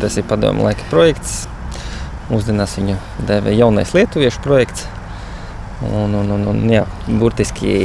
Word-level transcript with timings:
Tas 0.00 0.16
ir 0.18 0.26
padomu 0.28 0.66
laika 0.66 0.84
projekts. 0.90 1.46
Mūsdienās 2.30 2.74
viņu 2.78 2.96
dēvē 3.28 3.54
jaunais 3.56 3.92
lietuviešu 3.94 4.42
projekts. 4.44 4.88
Un, 5.86 6.14
un, 6.16 6.32
un, 6.32 6.48
un, 6.50 6.64
jā, 6.72 6.86
burtiski 7.06 7.76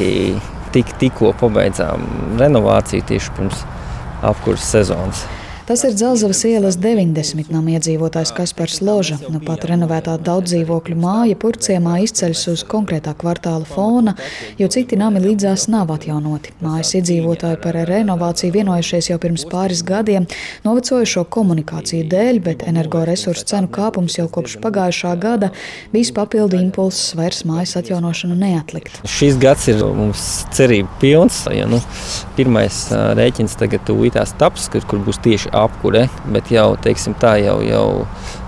tik, 0.72 0.94
tikko 1.00 1.34
pabeidzām 1.40 2.08
renovāciju 2.40 3.06
tieši 3.10 3.36
pirms 3.38 3.64
apkurses 4.26 4.72
sezonas. 4.78 5.26
Tas 5.72 5.84
ir 5.84 5.94
Dzelzavas 5.96 6.42
ielas 6.44 6.76
90 6.76 7.48
nama 7.48 7.78
iedzīvotājs 7.78 8.34
Kaspars 8.36 8.82
Loža. 8.84 9.16
Nu 9.32 9.40
pat 9.40 9.64
renovētā 9.70 10.18
daudzdzīvokļu 10.20 10.98
māja 11.00 11.38
Purciemā 11.40 11.94
izceļas 12.04 12.42
uz 12.52 12.64
konkrētā 12.68 13.14
kvartāla 13.16 13.64
fona, 13.64 14.12
jo 14.60 14.68
citi 14.68 15.00
nami 15.00 15.22
līdzās 15.24 15.70
nav 15.72 15.94
atjaunoti. 15.96 16.52
Mājas 16.60 16.92
iedzīvotāji 17.00 17.60
par 17.64 17.78
renovāciju 17.88 18.52
vienojušies 18.58 19.08
jau 19.14 19.18
pirms 19.24 19.46
pāris 19.48 19.80
gadiem 19.88 20.26
novecojušo 20.66 21.24
komunikāciju 21.32 22.10
dēļ, 22.12 22.42
bet 22.50 22.68
energoresursu 22.68 23.48
cenu 23.54 23.72
kāpums 23.72 24.20
jau 24.20 24.28
kopš 24.28 24.58
pagājušā 24.66 25.14
gada 25.24 25.54
bijis 25.96 26.12
papildu 26.20 26.60
impulss 26.60 27.16
vairs 27.16 27.46
mājas 27.48 27.78
atjaunošanu 27.80 28.36
neatlikt. 28.44 29.00
Šis 29.08 29.40
gads 29.40 29.72
ir 29.72 29.80
mums 29.88 30.28
cerība 30.52 30.92
pilns, 31.00 31.46
ja 31.48 31.72
nu, 31.72 31.80
pirmais 32.36 32.84
rēķins 32.92 33.56
tagad 33.64 33.88
tūlītās 33.88 34.36
taps, 34.36 34.68
kur, 34.76 34.84
kur 34.84 35.08
būs 35.08 35.24
tieši 35.24 35.56
apkure, 35.64 36.08
bet 36.32 36.52
jau, 36.54 36.72
teiksim, 36.82 37.16
tā 37.22 37.38
jau, 37.42 37.60
jau 37.66 37.88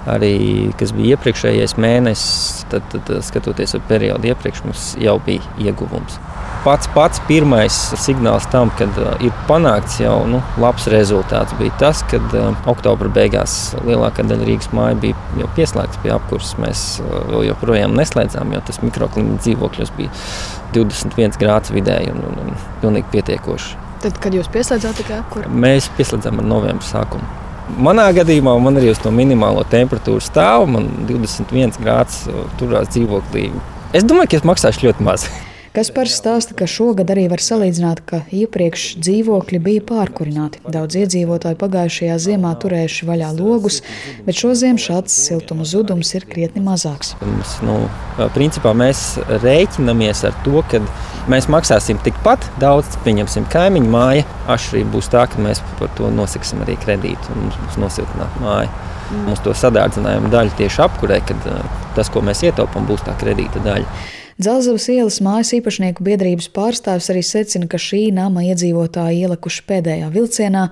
arī, 0.09 0.71
kas 0.79 0.91
bija 0.95 1.15
iepriekšējais 1.15 1.77
mēnesis, 1.79 2.63
tad, 2.71 2.85
tad, 2.91 3.05
tad 3.07 3.23
skatoties 3.25 3.77
uz 3.77 3.83
periodu 3.87 4.31
iepriekš, 4.31 4.63
mums 4.67 4.87
jau 4.99 5.15
bija 5.23 5.43
ieguvums. 5.63 6.17
Pats 6.63 6.87
pats 6.95 7.19
pirmais 7.27 7.75
signāls 7.99 8.45
tam, 8.51 8.71
kad 8.79 8.95
uh, 8.99 9.13
ir 9.23 9.33
panākts 9.49 9.97
jau 9.99 10.15
nu, 10.29 10.39
labs 10.63 10.87
rezultāts, 10.91 11.55
bija 11.59 11.75
tas, 11.81 12.03
ka 12.07 12.19
uh, 12.23 12.51
oktobra 12.71 13.11
beigās 13.11 13.73
lielākā 13.83 14.23
daļa 14.27 14.47
Rīgas 14.47 14.71
māju 14.75 14.99
bija 15.03 15.27
jau 15.41 15.49
pieslēgts 15.57 15.99
pie 16.03 16.13
apkurses. 16.15 16.55
Mēs 16.63 16.83
uh, 17.03 17.39
joprojām 17.43 17.95
neslēdzām, 17.99 18.55
jo 18.55 18.63
tas 18.67 18.79
mikroklimats 18.83 19.43
dzīvokļos 19.43 19.95
bija 19.99 20.11
21 20.75 21.39
grāds 21.39 21.73
vidēji 21.75 22.15
un, 22.15 22.23
un, 22.31 22.39
un 22.45 22.61
pilnīgi 22.83 23.11
pietiekoši. 23.11 23.92
Tad, 24.03 24.17
kad 24.19 24.33
jūs 24.35 24.49
pieslēdzāt 24.51 24.97
tikai 24.99 25.21
apkuri? 25.21 25.47
Mēs 25.47 25.87
pieslēdzām 25.95 26.41
ar 26.41 26.47
novembra 26.49 26.83
sākumu. 26.83 27.23
Manā 27.79 28.09
gadījumā 28.11 28.57
man 28.59 28.75
arī 28.81 28.89
uz 28.91 28.99
to 28.99 29.13
minimālo 29.15 29.63
temperatūru 29.71 30.19
stāv. 30.23 30.65
Man 30.67 30.89
21 31.07 31.79
grāds 31.79 32.25
turās 32.59 32.91
dzīvoklī. 32.91 33.47
Es 33.95 34.03
domāju, 34.03 34.33
ka 34.33 34.41
es 34.41 34.47
maksāšu 34.49 34.89
ļoti 34.89 35.07
maz. 35.07 35.29
Kaspars 35.73 36.13
stāsta, 36.19 36.53
ka 36.53 36.67
šogad 36.69 37.09
arī 37.09 37.23
var 37.31 37.41
salīdzināt, 37.41 38.03
ka 38.05 38.19
iepriekš 38.29 38.83
dzīvokļi 39.01 39.61
bija 39.63 39.81
pārkurināti. 39.87 40.59
Daudz 40.69 40.99
iedzīvotāji 40.99 41.57
pagājušajā 41.63 42.17
ziemā 42.27 42.51
turējuši 42.61 43.07
vaļā 43.09 43.31
logus, 43.39 43.79
bet 44.27 44.37
šodien 44.37 44.77
šāds 44.77 45.15
siltuma 45.31 45.65
zudums 45.65 46.13
ir 46.13 46.27
krietni 46.29 46.61
mazāks. 46.61 47.15
Mums, 47.23 47.55
nu, 47.65 47.79
principā 48.35 48.75
mēs 48.77 49.15
rēķinamies 49.41 50.27
ar 50.29 50.37
to, 50.45 50.61
ka 50.69 50.83
mēs 50.83 51.12
maksāsim 51.51 51.99
tikpat 52.03 52.45
daudz, 52.59 52.97
pieņemsim 53.05 53.45
kaimiņu 53.51 53.91
māju. 53.93 54.23
Atšķirība 54.51 54.91
būs 54.95 55.11
tā, 55.13 55.23
ka 55.31 55.43
mēs 55.43 55.61
par 55.79 55.91
to 55.97 56.09
nosaksim 56.11 56.63
arī 56.65 56.75
kredītu 56.81 57.31
un 57.35 57.45
mums 57.45 57.59
būs 57.61 57.79
nosiltināta 57.79 58.43
māja. 58.43 58.71
Mm. 59.11 59.29
Mums 59.29 59.43
to 59.45 59.53
sadārdzinājumu 59.55 60.31
daļu 60.33 60.57
tieši 60.59 60.83
apkurē, 60.83 61.21
kad 61.27 61.47
tas, 61.95 62.11
ko 62.11 62.23
mēs 62.25 62.43
ietaupām, 62.47 62.87
būs 62.89 63.05
tā 63.07 63.15
kredīta 63.19 63.63
daļa. 63.63 63.87
Dzelzavas 64.41 64.87
ielas 64.89 65.19
mājas 65.21 65.51
īpašnieku 65.59 66.01
biedrības 66.05 66.47
pārstāvis 66.55 67.09
arī 67.13 67.21
secina, 67.25 67.67
ka 67.69 67.77
šī 67.77 68.07
nama 68.15 68.41
iedzīvotāji 68.47 69.21
ielikuši 69.27 69.61
pēdējā 69.69 70.07
vilcienā, 70.13 70.63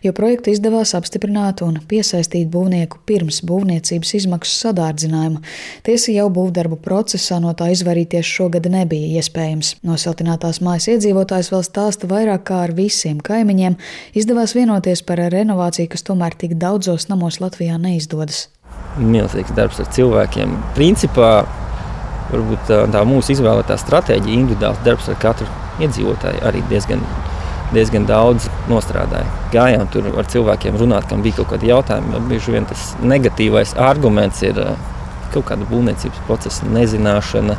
jo 0.00 0.12
projektu 0.16 0.54
izdevās 0.54 0.94
apstiprināt 0.96 1.60
un 1.66 1.76
piesaistīt 1.90 2.48
būvnieku 2.52 3.02
pirms 3.08 3.42
būvniecības 3.44 4.14
izmaksu 4.22 4.56
sadārdzinājuma. 4.64 5.42
Tiesa 5.84 6.16
jau 6.16 6.28
būvdarbu 6.32 6.80
procesā 6.80 7.42
no 7.44 7.52
tā 7.52 7.68
izvairīties 7.74 8.24
šogad 8.24 8.70
nebija 8.72 9.20
iespējams. 9.20 9.76
Nosiltinātās 9.84 10.62
mājas 10.64 10.88
iedzīvotājs 10.94 11.52
vēl 11.52 11.66
stāsta 11.68 12.08
vairāk 12.08 12.48
kā 12.48 12.64
ar 12.64 12.72
visiem 12.76 13.20
kaimiņiem 13.20 13.76
izdevās 14.16 14.56
vienoties 14.56 15.04
par 15.04 15.20
renovāciju, 15.28 15.92
kas 15.92 16.08
tomēr 16.08 16.40
tik 16.40 16.56
daudzos 16.56 17.10
namos 17.12 17.42
Latvijā 17.44 17.76
neizdodas. 17.76 18.46
Milzīgs 18.96 19.52
darbs 19.54 19.78
ar 19.82 19.92
cilvēkiem. 19.92 20.56
Principā 20.74 21.42
varbūt 22.32 22.68
tā, 22.68 22.80
tā 22.92 23.02
mūsu 23.08 23.34
izvēlētā 23.34 23.76
stratēģija, 23.80 24.38
individuāls 24.44 24.80
darbs 24.86 25.10
ar 25.10 25.18
katru 25.22 25.48
iedzīvotāju 25.84 26.42
arī 26.46 26.62
diezgan, 26.70 27.02
diezgan 27.74 28.06
daudz 28.08 28.48
nostrādāja. 28.70 29.28
Gājām 29.54 29.88
tur 29.92 30.10
ar 30.20 30.28
cilvēkiem 30.30 30.78
runāt, 30.80 31.08
kam 31.10 31.24
bija 31.24 31.40
kaut 31.40 31.54
kādi 31.54 31.70
jautājumi. 31.70 32.24
Bieži 32.30 32.56
vien 32.56 32.68
tas 32.70 32.90
negatīvais 33.02 33.76
arguments 33.80 34.42
ir 34.46 34.60
kaut 35.34 35.46
kāda 35.50 35.66
būvniecības 35.70 36.26
procesa 36.26 36.68
nezināšana. 36.70 37.56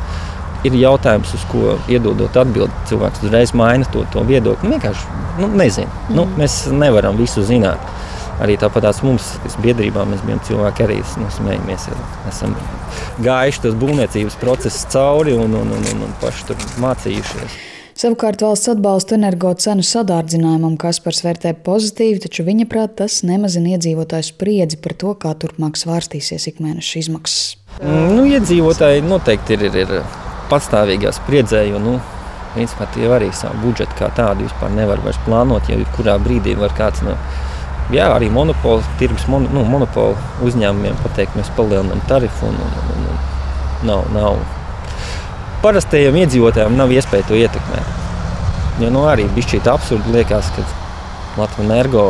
Ir 0.67 0.75
jautājums, 0.77 1.31
uz 1.33 1.43
ko 1.49 1.77
iedodot 1.89 2.35
atbildi, 2.37 2.83
cilvēks 2.91 3.23
uzreiz 3.25 3.55
maina 3.57 3.87
to, 3.89 4.03
to 4.13 4.21
viedokli. 4.27 4.69
Nu, 4.69 4.75
vienkārši 4.75 5.21
nu, 5.41 5.47
nezinu. 5.57 5.89
Mm. 5.89 6.17
Nu, 6.19 6.27
mēs 6.37 6.57
nevaram 6.75 7.17
visu 7.17 7.41
zināt 7.47 7.81
arī 8.41 8.57
tāpat 8.61 8.87
mums, 9.05 9.33
kas 9.43 9.57
biedrībā 9.61 10.05
mēs 10.09 10.23
bijām 10.25 10.41
cilvēki, 10.47 10.85
arī 10.87 11.01
nu, 11.21 11.29
smējamies. 11.37 11.89
Esam 12.29 12.55
gājuši 13.21 13.67
tas 13.67 13.75
būvniecības 13.81 14.39
process 14.41 14.87
cauri 14.93 15.35
un, 15.37 15.53
un, 15.57 15.75
un, 15.77 15.91
un, 15.93 16.07
un 16.07 16.15
paši 16.23 16.49
tur 16.49 16.65
mācījušies. 16.81 17.59
Savukārt 18.01 18.41
valsts 18.41 18.71
atbalstu 18.71 19.13
energo 19.17 19.51
cenu 19.61 19.83
sadārdzinājumam 19.85 20.77
Kaspars 20.79 21.19
vērtē 21.25 21.51
pozitīvi, 21.65 22.21
taču 22.23 22.45
viņa 22.47 22.65
prāt 22.71 22.95
tas 23.01 23.19
nemazina 23.27 23.75
iedzīvotāju 23.75 24.25
spriedzi 24.31 24.79
par 24.81 24.95
to, 24.97 25.11
kā 25.21 25.35
turpmāk 25.37 25.77
svārstīsies 25.77 26.47
ikmēneša 26.53 26.95
izmaksas. 27.03 27.43
Nu, 27.83 28.23
iedzīvotāji 28.25 29.03
noteikti 29.05 29.57
ir, 29.57 29.67
ir, 29.67 29.77
ir 29.83 30.17
patstāvīgā 30.49 31.11
spriedzē, 31.19 31.61
jo 31.67 31.83
nu, 31.83 31.99
principā 32.55 32.87
tie 32.95 33.05
arī 33.11 33.29
savu 33.35 33.67
budžetu 33.67 33.99
kā 33.99 34.09
tādu 34.17 34.47
vispār 34.47 34.73
nevar 34.73 35.03
vairs 35.05 35.19
plānot, 35.27 35.69
jo 35.69 35.77
kurā 35.95 36.17
brīdī 36.23 36.55
var 36.59 36.73
kāds 36.79 37.03
no 37.05 37.19
jā, 37.93 38.07
arī 38.13 38.29
monopolu, 38.33 38.83
tirgus 38.99 39.25
mon, 39.31 39.47
nu, 39.53 39.63
monopolu 39.67 40.17
uzņēmumiem 40.45 40.99
pateikt, 41.03 41.37
mēs 41.39 41.51
palielinām 41.57 42.03
tarifu. 42.09 42.51
Un, 42.51 42.59
un, 42.61 42.77
un, 42.95 43.07
un, 43.13 43.23
nav, 43.89 44.05
nav. 44.15 44.37
Parastajiem 45.61 46.21
iedzīvotājiem 46.23 46.77
nav 46.77 46.93
iespēja 46.93 47.27
to 47.29 47.37
ietekmēt. 47.37 47.97
Jo 48.81 48.89
nu, 48.93 49.03
arī 49.09 49.27
bija 49.35 49.51
šī 49.51 49.61
absurda 49.69 50.13
liekas, 50.15 50.49
ka 50.55 50.65
Latvijas 51.37 51.65
energo 51.67 52.05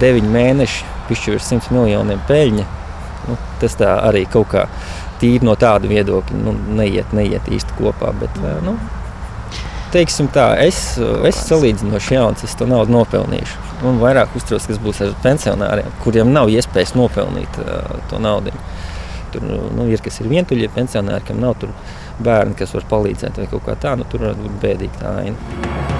deviņi 0.00 0.32
mēneši 0.32 0.90
pišķir 1.08 1.40
100 1.40 1.74
miljoniem 1.74 2.20
peļņa. 2.28 2.66
Nu, 3.28 3.38
tas 3.60 3.76
tā 3.78 3.94
arī 4.08 4.24
kaut 4.30 4.50
kā 4.52 4.66
tīri 5.22 5.46
no 5.46 5.54
tāda 5.58 5.88
viedokļa 5.90 6.40
nu, 6.42 6.54
neiet, 6.78 7.14
neiet 7.16 7.48
īsti 7.48 7.78
kopā. 7.78 8.12
Bet, 8.18 8.40
nu, 8.66 8.76
teiksim 9.92 10.28
tā, 10.32 10.52
es, 10.64 10.80
es 11.28 11.42
salīdzinoši 11.48 12.16
jauns, 12.16 12.44
es 12.46 12.56
to 12.58 12.68
naudu 12.68 12.94
nopelnīšu 12.94 13.72
un 13.88 13.98
vairāk 14.02 14.36
uztrauc, 14.38 14.64
kas 14.68 14.80
būs 14.82 15.02
ar 15.04 15.14
pensionāriem, 15.24 15.90
kuriem 16.04 16.32
nav 16.34 16.50
iespējas 16.52 16.94
nopelnīt 16.98 17.58
uh, 17.62 17.96
to 18.10 18.20
naudu. 18.22 18.54
Tur 19.32 19.44
nu, 19.48 19.88
ir 19.88 20.02
kas 20.04 20.20
ir 20.20 20.28
vientuļie 20.32 20.68
pensionāri, 20.74 21.24
kam 21.28 21.40
nav 21.42 21.56
bērni, 22.22 22.58
kas 22.58 22.76
var 22.76 22.86
palīdzēt 22.90 23.40
vai 23.40 23.48
kaut 23.50 23.66
kā 23.66 23.78
tādu. 23.80 24.04
Nu, 24.04 24.12
tur 24.12 24.28
var 24.28 24.38
būt 24.38 24.60
bēdīga 24.62 25.02
tā 25.02 25.16
aina. 25.24 25.91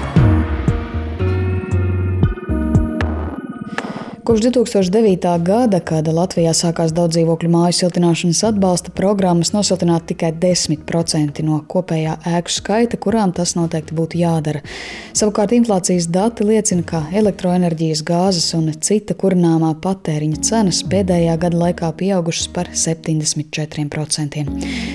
Kopš 4.23 4.41
2009. 4.41 5.43
gada, 5.43 5.79
kad 5.83 6.07
Latvijā 6.07 6.53
sākās 6.55 6.93
daudz 6.95 7.17
dzīvokļu 7.17 7.49
māju 7.51 7.75
siltināšanas 7.75 8.39
atbalsta 8.47 8.93
programmas, 8.95 9.51
nosiltināt 9.51 10.05
tikai 10.07 10.29
10% 10.39 11.43
no 11.43 11.57
kopējā 11.67 12.13
ēku 12.37 12.53
skaita, 12.55 12.99
kurām 13.03 13.33
tas 13.35 13.57
noteikti 13.59 13.97
būtu 13.97 14.21
jādara. 14.21 14.63
Savukārt 15.11 15.51
inflācijas 15.57 16.07
dati 16.07 16.47
liecina, 16.47 16.87
ka 16.87 17.03
elektroenerģijas, 17.11 18.05
gāzes 18.07 18.47
un 18.55 18.71
cita 18.79 19.11
kurināmā 19.19 19.73
patēriņa 19.83 20.41
cenas 20.47 20.79
pēdējā 20.87 21.35
gada 21.43 21.59
laikā 21.65 21.91
pieaugušas 21.99 22.47
par 22.55 22.71
74%. 22.71 24.47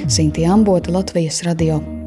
Sinti 0.08 0.48
Ambota, 0.48 0.96
Latvijas 0.96 1.44
radio. 1.44 1.97